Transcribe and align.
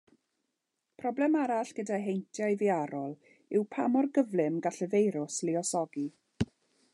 Problem 1.01 1.35
arall 1.41 1.73
gyda 1.79 1.99
heintiau 2.05 2.57
firaol 2.61 3.13
yw 3.59 3.63
pa 3.75 3.85
mor 3.97 4.09
gyflym 4.17 4.57
gall 4.69 4.81
y 4.87 4.89
firws 4.95 5.37
luosogi. 5.51 6.09